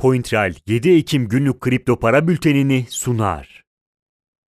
CoinTrail 0.00 0.54
7 0.66 0.90
Ekim 0.90 1.28
günlük 1.28 1.60
kripto 1.60 1.98
para 1.98 2.28
bültenini 2.28 2.86
sunar. 2.88 3.64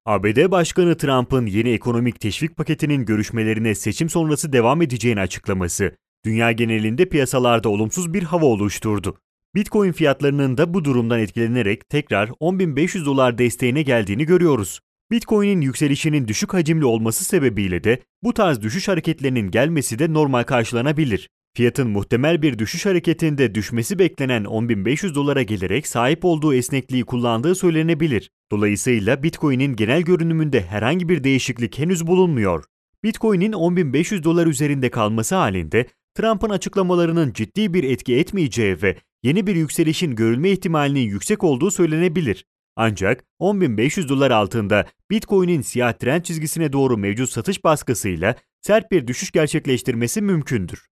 ABD 0.07 0.51
Başkanı 0.51 0.97
Trump'ın 0.97 1.47
yeni 1.47 1.71
ekonomik 1.71 2.21
teşvik 2.21 2.57
paketinin 2.57 3.05
görüşmelerine 3.05 3.75
seçim 3.75 4.09
sonrası 4.09 4.53
devam 4.53 4.83
edeceğini 4.83 5.21
açıklaması, 5.21 5.97
dünya 6.25 6.53
genelinde 6.53 7.09
piyasalarda 7.09 7.69
olumsuz 7.69 8.15
bir 8.15 8.23
hava 8.23 8.45
oluşturdu. 8.45 9.19
Bitcoin 9.55 9.93
fiyatlarının 9.93 10.59
da 10.59 10.75
bu 10.75 10.85
durumdan 10.85 11.21
etkilenerek 11.21 11.89
tekrar 11.89 12.29
10.500 12.29 13.05
dolar 13.05 13.39
desteğine 13.39 13.83
geldiğini 13.83 14.27
görüyoruz. 14.27 14.81
Bitcoin'in 15.11 15.61
yükselişinin 15.61 16.29
düşük 16.29 16.55
hacimli 16.55 16.85
olması 16.85 17.25
sebebiyle 17.25 17.85
de 17.85 18.03
bu 18.23 18.35
tarz 18.35 18.63
düşüş 18.63 18.89
hareketlerinin 18.89 19.51
gelmesi 19.51 19.99
de 19.99 20.13
normal 20.13 20.43
karşılanabilir. 20.43 21.29
Fiyatın 21.55 21.91
muhtemel 21.91 22.43
bir 22.43 22.59
düşüş 22.59 22.87
hareketinde 22.87 23.55
düşmesi 23.55 23.99
beklenen 23.99 24.45
10.500 24.45 25.15
dolara 25.15 25.43
gelerek 25.43 25.87
sahip 25.87 26.25
olduğu 26.25 26.55
esnekliği 26.55 27.05
kullandığı 27.05 27.55
söylenebilir. 27.55 28.31
Dolayısıyla 28.53 29.23
Bitcoin'in 29.23 29.77
genel 29.77 30.03
görünümünde 30.03 30.63
herhangi 30.63 31.09
bir 31.09 31.25
değişiklik 31.25 31.79
henüz 31.79 32.07
bulunmuyor. 32.07 32.65
Bitcoin'in 33.05 33.53
10.500 33.53 34.25
dolar 34.25 34.47
üzerinde 34.47 34.91
kalması 34.91 35.35
halinde 35.35 35.87
Trump'ın 36.15 36.51
açıklamalarının 36.51 37.33
ciddi 37.33 37.75
bir 37.75 37.85
etki 37.85 38.17
etmeyeceği 38.17 38.83
ve 38.83 38.97
yeni 39.23 39.47
bir 39.47 39.57
yükselişin 39.57 40.17
görülme 40.17 40.51
ihtimalinin 40.51 41.09
yüksek 41.09 41.45
olduğu 41.45 41.71
söylenebilir. 41.71 42.45
Ancak 42.77 43.25
10.500 43.41 44.09
dolar 44.09 44.31
altında 44.31 44.87
Bitcoin'in 45.11 45.61
siyah 45.61 45.93
trend 45.93 46.23
çizgisine 46.23 46.73
doğru 46.73 46.97
mevcut 46.99 47.31
satış 47.31 47.65
baskısıyla 47.65 48.35
sert 48.61 48.91
bir 48.91 49.07
düşüş 49.07 49.31
gerçekleştirmesi 49.31 50.23
mümkündür. 50.23 50.92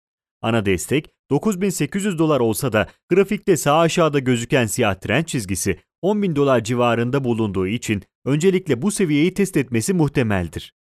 Ana 0.44 0.66
destek 0.66 1.10
9800 1.30 2.18
dolar 2.18 2.40
olsa 2.40 2.72
da 2.72 2.88
grafikte 3.08 3.56
sağ 3.56 3.78
aşağıda 3.78 4.18
gözüken 4.18 4.66
siyah 4.66 4.94
trend 4.94 5.24
çizgisi 5.24 5.78
10.000 6.02 6.36
dolar 6.36 6.64
civarında 6.64 7.24
bulunduğu 7.24 7.66
için 7.66 8.02
öncelikle 8.24 8.82
bu 8.82 8.90
seviyeyi 8.90 9.34
test 9.34 9.56
etmesi 9.56 9.94
muhtemeldir. 9.94 10.74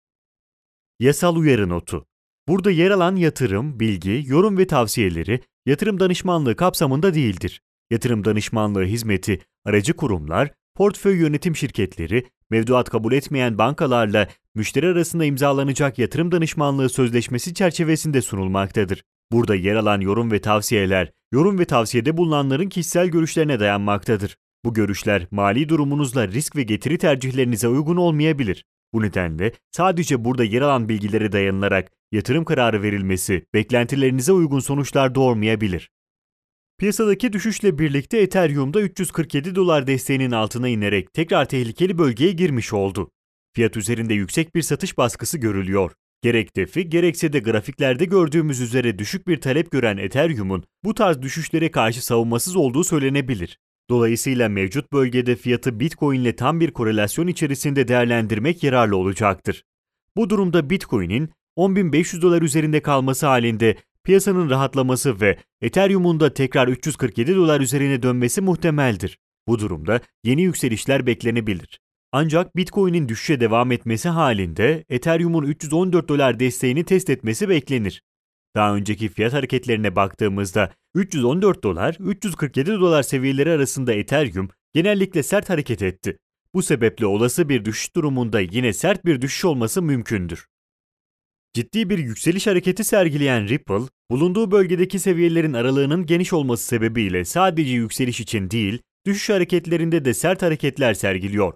Yasal 1.00 1.35
uyarı 1.35 1.69
notu 1.69 2.05
Burada 2.47 2.72
yer 2.72 2.91
alan 2.91 3.16
yatırım, 3.16 3.80
bilgi, 3.80 4.23
yorum 4.27 4.58
ve 4.58 4.67
tavsiyeleri 4.67 5.41
yatırım 5.66 6.00
danışmanlığı 6.00 6.55
kapsamında 6.55 7.13
değildir. 7.13 7.61
Yatırım 7.91 8.25
danışmanlığı 8.25 8.83
hizmeti 8.83 9.41
aracı 9.66 9.94
kurumlar, 9.94 10.52
portföy 10.75 11.17
yönetim 11.17 11.55
şirketleri, 11.55 12.28
mevduat 12.50 12.89
kabul 12.89 13.13
etmeyen 13.13 13.57
bankalarla 13.57 14.28
müşteri 14.55 14.88
arasında 14.88 15.25
imzalanacak 15.25 16.00
yatırım 16.00 16.31
danışmanlığı 16.31 16.89
sözleşmesi 16.89 17.53
çerçevesinde 17.53 18.22
sunulmaktadır. 18.22 19.03
Burada 19.31 19.55
yer 19.55 19.75
alan 19.75 20.01
yorum 20.01 20.31
ve 20.31 20.41
tavsiyeler, 20.41 21.11
yorum 21.31 21.59
ve 21.59 21.65
tavsiyede 21.65 22.17
bulunanların 22.17 22.69
kişisel 22.69 23.07
görüşlerine 23.07 23.59
dayanmaktadır. 23.59 24.38
Bu 24.65 24.73
görüşler 24.73 25.27
mali 25.31 25.69
durumunuzla 25.69 26.27
risk 26.27 26.55
ve 26.55 26.63
getiri 26.63 26.97
tercihlerinize 26.97 27.67
uygun 27.67 27.97
olmayabilir. 27.97 28.65
Bu 28.93 29.01
nedenle 29.01 29.51
sadece 29.71 30.25
burada 30.25 30.43
yer 30.43 30.61
alan 30.61 30.89
bilgilere 30.89 31.31
dayanılarak 31.31 31.91
yatırım 32.11 32.45
kararı 32.45 32.83
verilmesi 32.83 33.45
beklentilerinize 33.53 34.31
uygun 34.31 34.59
sonuçlar 34.59 35.15
doğurmayabilir. 35.15 35.89
Piyasadaki 36.77 37.33
düşüşle 37.33 37.79
birlikte 37.79 38.17
Ethereum'da 38.17 38.81
347 38.81 39.55
dolar 39.55 39.88
desteğinin 39.88 40.31
altına 40.31 40.67
inerek 40.67 41.13
tekrar 41.13 41.45
tehlikeli 41.45 41.97
bölgeye 41.97 42.31
girmiş 42.31 42.73
oldu. 42.73 43.11
Fiyat 43.55 43.77
üzerinde 43.77 44.13
yüksek 44.13 44.55
bir 44.55 44.61
satış 44.61 44.97
baskısı 44.97 45.38
görülüyor. 45.38 45.91
Gerek 46.23 46.55
defi 46.55 46.89
gerekse 46.89 47.33
de 47.33 47.39
grafiklerde 47.39 48.05
gördüğümüz 48.05 48.61
üzere 48.61 49.00
düşük 49.00 49.27
bir 49.27 49.41
talep 49.41 49.72
gören 49.72 49.97
Ethereum'un 49.97 50.63
bu 50.83 50.94
tarz 50.94 51.22
düşüşlere 51.22 51.72
karşı 51.72 52.05
savunmasız 52.05 52.55
olduğu 52.55 52.83
söylenebilir. 52.83 53.59
Dolayısıyla 53.89 54.50
mevcut 54.50 54.94
bölgede 54.94 55.36
fiyatı 55.36 55.80
Bitcoin 55.80 56.22
ile 56.22 56.36
tam 56.36 56.59
bir 56.59 56.72
korelasyon 56.72 57.28
içerisinde 57.28 57.88
değerlendirmek 57.88 58.63
yararlı 58.63 58.97
olacaktır. 58.97 59.63
Bu 60.16 60.30
durumda 60.30 60.69
Bitcoin'in 60.69 61.30
10.500 61.57 62.22
dolar 62.22 62.41
üzerinde 62.41 62.81
kalması 62.81 63.28
halinde 63.28 63.75
piyasanın 64.03 64.50
rahatlaması 64.50 65.22
ve 65.22 65.38
Ethereum'un 65.62 66.19
da 66.19 66.34
tekrar 66.34 66.68
347 66.68 67.35
dolar 67.35 67.62
üzerine 67.62 68.03
dönmesi 68.03 68.41
muhtemeldir. 68.41 69.19
Bu 69.47 69.59
durumda 69.59 70.01
yeni 70.24 70.41
yükselişler 70.41 71.06
beklenebilir. 71.06 71.79
Ancak 72.13 72.55
Bitcoin'in 72.55 73.09
düşüşe 73.09 73.39
devam 73.39 73.72
etmesi 73.72 74.09
halinde 74.09 74.85
Ethereum'un 74.89 75.44
314 75.44 76.09
dolar 76.09 76.39
desteğini 76.39 76.83
test 76.83 77.09
etmesi 77.09 77.49
beklenir. 77.49 78.03
Daha 78.55 78.75
önceki 78.75 79.09
fiyat 79.09 79.33
hareketlerine 79.33 79.95
baktığımızda 79.95 80.71
314 80.95 81.63
dolar, 81.63 81.97
347 82.00 82.71
dolar 82.71 83.03
seviyeleri 83.03 83.51
arasında 83.51 83.94
Ethereum 83.94 84.50
genellikle 84.73 85.23
sert 85.23 85.50
hareket 85.50 85.81
etti. 85.81 86.17
Bu 86.53 86.61
sebeple 86.61 87.05
olası 87.05 87.50
bir 87.50 87.66
düşüş 87.66 87.95
durumunda 87.95 88.39
yine 88.39 88.73
sert 88.73 89.05
bir 89.05 89.21
düşüş 89.21 89.45
olması 89.45 89.81
mümkündür. 89.81 90.47
Ciddi 91.53 91.89
bir 91.89 91.97
yükseliş 91.97 92.47
hareketi 92.47 92.83
sergileyen 92.83 93.47
Ripple, 93.47 93.81
bulunduğu 94.11 94.51
bölgedeki 94.51 95.00
seviyelerin 95.00 95.53
aralığının 95.53 96.05
geniş 96.05 96.33
olması 96.33 96.66
sebebiyle 96.66 97.25
sadece 97.25 97.73
yükseliş 97.73 98.19
için 98.19 98.51
değil, 98.51 98.81
düşüş 99.05 99.29
hareketlerinde 99.29 100.05
de 100.05 100.13
sert 100.13 100.41
hareketler 100.41 100.94
sergiliyor. 100.94 101.53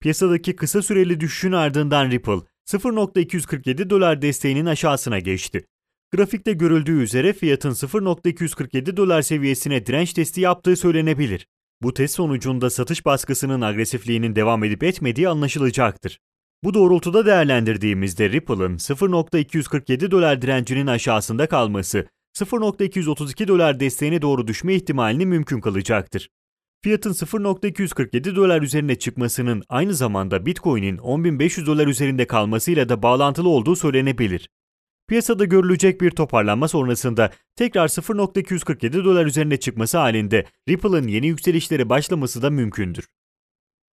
Piyasadaki 0.00 0.56
kısa 0.56 0.82
süreli 0.82 1.20
düşüşün 1.20 1.52
ardından 1.52 2.10
Ripple 2.10 2.40
0.247 2.66 3.90
dolar 3.90 4.22
desteğinin 4.22 4.66
aşağısına 4.66 5.18
geçti. 5.18 5.66
Grafikte 6.12 6.52
görüldüğü 6.52 7.02
üzere 7.02 7.32
fiyatın 7.32 7.70
0.247 7.70 8.96
dolar 8.96 9.22
seviyesine 9.22 9.86
direnç 9.86 10.12
testi 10.12 10.40
yaptığı 10.40 10.76
söylenebilir. 10.76 11.46
Bu 11.82 11.94
test 11.94 12.14
sonucunda 12.14 12.70
satış 12.70 13.06
baskısının 13.06 13.60
agresifliğinin 13.60 14.36
devam 14.36 14.64
edip 14.64 14.82
etmediği 14.82 15.28
anlaşılacaktır. 15.28 16.18
Bu 16.64 16.74
doğrultuda 16.74 17.26
değerlendirdiğimizde 17.26 18.30
Ripple'ın 18.30 18.76
0.247 18.76 20.10
dolar 20.10 20.42
direncinin 20.42 20.86
aşağısında 20.86 21.48
kalması, 21.48 22.06
0.232 22.38 23.48
dolar 23.48 23.80
desteğine 23.80 24.22
doğru 24.22 24.48
düşme 24.48 24.74
ihtimalini 24.74 25.26
mümkün 25.26 25.60
kılacaktır. 25.60 26.28
Fiyatın 26.82 27.12
0.247 27.12 28.36
dolar 28.36 28.62
üzerine 28.62 28.98
çıkmasının 28.98 29.62
aynı 29.68 29.94
zamanda 29.94 30.46
Bitcoin'in 30.46 30.96
10.500 30.96 31.66
dolar 31.66 31.86
üzerinde 31.86 32.26
kalmasıyla 32.26 32.88
da 32.88 33.02
bağlantılı 33.02 33.48
olduğu 33.48 33.76
söylenebilir. 33.76 34.48
Piyasada 35.08 35.44
görülecek 35.44 36.00
bir 36.00 36.10
toparlanma 36.10 36.68
sonrasında 36.68 37.30
tekrar 37.56 37.88
0.247 37.88 39.04
dolar 39.04 39.26
üzerine 39.26 39.56
çıkması 39.56 39.98
halinde 39.98 40.46
Ripple'ın 40.68 41.08
yeni 41.08 41.26
yükselişlere 41.26 41.88
başlaması 41.88 42.42
da 42.42 42.50
mümkündür. 42.50 43.06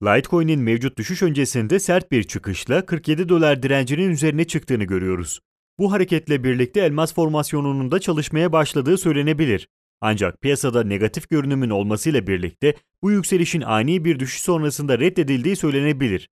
Litecoin'in 0.02 0.60
mevcut 0.60 0.98
düşüş 0.98 1.22
öncesinde 1.22 1.78
sert 1.78 2.12
bir 2.12 2.22
çıkışla 2.22 2.86
47 2.86 3.28
dolar 3.28 3.62
direncinin 3.62 4.10
üzerine 4.10 4.44
çıktığını 4.44 4.84
görüyoruz. 4.84 5.40
Bu 5.78 5.92
hareketle 5.92 6.44
birlikte 6.44 6.80
elmas 6.80 7.14
formasyonunun 7.14 7.90
da 7.90 7.98
çalışmaya 8.00 8.52
başladığı 8.52 8.98
söylenebilir. 8.98 9.68
Ancak 10.00 10.40
piyasada 10.40 10.84
negatif 10.84 11.30
görünümün 11.30 11.70
olmasıyla 11.70 12.26
birlikte 12.26 12.74
bu 13.02 13.10
yükselişin 13.10 13.60
ani 13.60 14.04
bir 14.04 14.18
düşüş 14.18 14.42
sonrasında 14.42 14.98
reddedildiği 14.98 15.56
söylenebilir. 15.56 16.28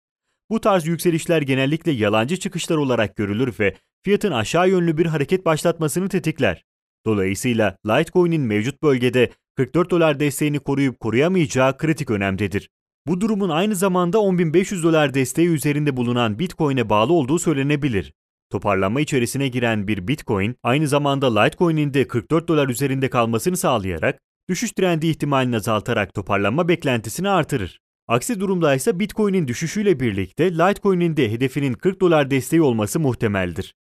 Bu 0.50 0.60
tarz 0.60 0.86
yükselişler 0.86 1.42
genellikle 1.42 1.92
yalancı 1.92 2.36
çıkışlar 2.36 2.76
olarak 2.76 3.16
görülür 3.16 3.54
ve 3.60 3.74
fiyatın 4.02 4.32
aşağı 4.32 4.68
yönlü 4.68 4.98
bir 4.98 5.06
hareket 5.06 5.44
başlatmasını 5.46 6.08
tetikler. 6.08 6.64
Dolayısıyla 7.06 7.76
Litecoin'in 7.86 8.42
mevcut 8.42 8.82
bölgede 8.82 9.30
44 9.56 9.90
dolar 9.90 10.20
desteğini 10.20 10.58
koruyup 10.58 11.00
koruyamayacağı 11.00 11.76
kritik 11.76 12.10
önemdedir. 12.10 12.70
Bu 13.06 13.20
durumun 13.20 13.48
aynı 13.48 13.74
zamanda 13.74 14.18
10.500 14.18 14.82
dolar 14.82 15.14
desteği 15.14 15.48
üzerinde 15.48 15.96
bulunan 15.96 16.38
Bitcoin'e 16.38 16.88
bağlı 16.88 17.12
olduğu 17.12 17.38
söylenebilir. 17.38 18.12
Toparlanma 18.54 19.00
içerisine 19.00 19.48
giren 19.48 19.88
bir 19.88 20.08
Bitcoin 20.08 20.56
aynı 20.62 20.88
zamanda 20.88 21.40
Litecoin'in 21.40 21.94
de 21.94 22.08
44 22.08 22.48
dolar 22.48 22.68
üzerinde 22.68 23.10
kalmasını 23.10 23.56
sağlayarak 23.56 24.18
düşüş 24.48 24.72
trendi 24.72 25.06
ihtimalini 25.06 25.56
azaltarak 25.56 26.14
toparlanma 26.14 26.68
beklentisini 26.68 27.28
artırır. 27.28 27.80
Aksi 28.08 28.40
durumda 28.40 28.74
ise 28.74 28.98
Bitcoin'in 28.98 29.48
düşüşüyle 29.48 30.00
birlikte 30.00 30.52
Litecoin'in 30.52 31.16
de 31.16 31.32
hedefinin 31.32 31.72
40 31.72 32.00
dolar 32.00 32.30
desteği 32.30 32.62
olması 32.62 33.00
muhtemeldir. 33.00 33.74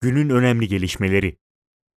Günün 0.00 0.30
önemli 0.30 0.68
gelişmeleri 0.68 1.36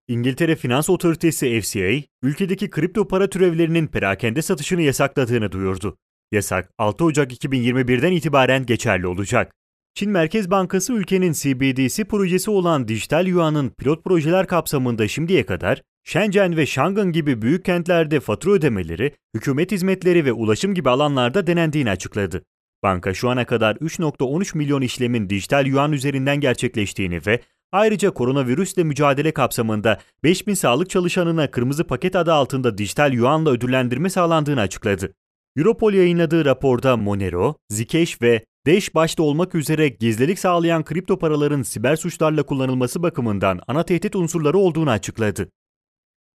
İngiltere 0.07 0.55
Finans 0.55 0.89
Otoritesi 0.89 1.61
FCA, 1.61 2.07
ülkedeki 2.23 2.69
kripto 2.69 3.07
para 3.07 3.29
türevlerinin 3.29 3.87
perakende 3.87 4.41
satışını 4.41 4.81
yasakladığını 4.81 5.51
duyurdu. 5.51 5.97
Yasak 6.31 6.71
6 6.77 7.05
Ocak 7.05 7.45
2021'den 7.45 8.11
itibaren 8.11 8.65
geçerli 8.65 9.07
olacak. 9.07 9.55
Çin 9.95 10.11
Merkez 10.11 10.51
Bankası 10.51 10.93
ülkenin 10.93 11.33
CBDC 11.33 12.03
projesi 12.03 12.51
olan 12.51 12.87
dijital 12.87 13.27
yuanın 13.27 13.69
pilot 13.69 14.03
projeler 14.03 14.47
kapsamında 14.47 15.07
şimdiye 15.07 15.45
kadar 15.45 15.81
Shenzhen 16.03 16.57
ve 16.57 16.65
Şangın 16.65 17.11
gibi 17.11 17.41
büyük 17.41 17.65
kentlerde 17.65 18.19
fatura 18.19 18.53
ödemeleri, 18.53 19.15
hükümet 19.35 19.71
hizmetleri 19.71 20.25
ve 20.25 20.31
ulaşım 20.31 20.73
gibi 20.73 20.89
alanlarda 20.89 21.47
denendiğini 21.47 21.89
açıkladı. 21.89 22.43
Banka 22.83 23.13
şu 23.13 23.29
ana 23.29 23.45
kadar 23.45 23.75
3.13 23.75 24.57
milyon 24.57 24.81
işlemin 24.81 25.29
dijital 25.29 25.65
yuan 25.65 25.91
üzerinden 25.91 26.39
gerçekleştiğini 26.39 27.21
ve 27.27 27.39
Ayrıca 27.71 28.11
koronavirüsle 28.11 28.83
mücadele 28.83 29.31
kapsamında 29.31 29.99
5000 30.23 30.53
sağlık 30.53 30.89
çalışanına 30.89 31.51
kırmızı 31.51 31.83
paket 31.83 32.15
adı 32.15 32.33
altında 32.33 32.77
dijital 32.77 33.13
yuanla 33.13 33.49
ödüllendirme 33.49 34.09
sağlandığını 34.09 34.61
açıkladı. 34.61 35.13
Europol 35.57 35.93
yayınladığı 35.93 36.45
raporda 36.45 36.97
Monero, 36.97 37.55
Zcash 37.69 38.21
ve 38.21 38.45
Dash 38.65 38.95
başta 38.95 39.23
olmak 39.23 39.55
üzere 39.55 39.89
gizlilik 39.89 40.39
sağlayan 40.39 40.83
kripto 40.83 41.19
paraların 41.19 41.61
siber 41.61 41.95
suçlarla 41.95 42.43
kullanılması 42.43 43.03
bakımından 43.03 43.61
ana 43.67 43.83
tehdit 43.83 44.15
unsurları 44.15 44.57
olduğunu 44.57 44.89
açıkladı. 44.89 45.51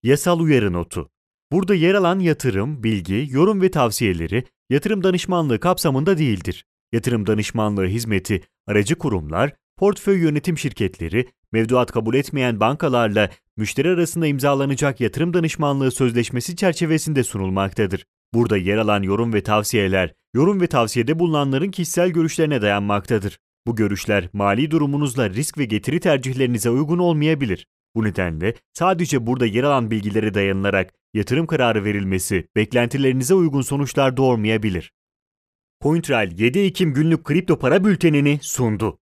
Yasal 0.03 0.41
uyarı 0.41 0.73
notu. 0.73 1.11
Burada 1.53 1.75
yer 1.75 1.95
alan 1.95 2.19
yatırım, 2.19 2.83
bilgi, 2.83 3.27
yorum 3.31 3.63
ve 3.63 3.71
tavsiyeleri 3.71 4.45
yatırım 4.71 5.05
danışmanlığı 5.05 5.61
kapsamında 5.61 6.19
değildir. 6.19 6.65
Yatırım 6.93 7.27
danışmanlığı 7.27 7.87
hizmeti 7.87 8.43
aracı 8.67 8.95
kurumlar, 8.95 9.53
portföy 9.77 10.19
yönetim 10.19 10.59
şirketleri, 10.59 11.29
mevduat 11.53 11.93
kabul 11.93 12.15
etmeyen 12.15 12.61
bankalarla 12.61 13.31
müşteri 13.57 13.89
arasında 13.89 14.27
imzalanacak 14.27 15.01
yatırım 15.01 15.35
danışmanlığı 15.35 15.91
sözleşmesi 15.91 16.57
çerçevesinde 16.57 17.25
sunulmaktadır. 17.25 18.07
Burada 18.35 18.57
yer 18.57 18.77
alan 18.77 19.03
yorum 19.03 19.33
ve 19.33 19.43
tavsiyeler, 19.43 20.15
yorum 20.35 20.61
ve 20.61 20.67
tavsiyede 20.67 21.19
bulunanların 21.19 21.71
kişisel 21.71 22.11
görüşlerine 22.11 22.63
dayanmaktadır. 22.63 23.39
Bu 23.67 23.77
görüşler 23.77 24.29
mali 24.33 24.71
durumunuzla 24.71 25.31
risk 25.31 25.59
ve 25.59 25.65
getiri 25.65 26.01
tercihlerinize 26.01 26.71
uygun 26.71 26.99
olmayabilir. 26.99 27.67
Bu 27.95 28.05
nedenle 28.05 28.55
sadece 28.73 29.27
burada 29.27 29.47
yer 29.47 29.65
alan 29.65 29.91
bilgilere 29.91 30.35
dayanılarak 30.35 30.93
yatırım 31.15 31.47
kararı 31.47 31.85
verilmesi 31.85 32.49
beklentilerinize 32.57 33.35
uygun 33.35 33.63
sonuçlar 33.63 34.17
doğurmayabilir. 34.17 34.93
CoinTrail 35.83 36.39
7 36.39 36.59
Ekim 36.59 36.95
günlük 36.95 37.25
kripto 37.25 37.59
para 37.59 37.85
bültenini 37.85 38.39
sundu. 38.43 39.00